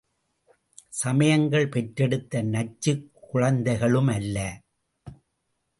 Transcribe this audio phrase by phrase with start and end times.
[0.89, 4.37] சமயங்கள் பெற்றெடுத்த நச்சுக் குழந்தைகளுமல்ல.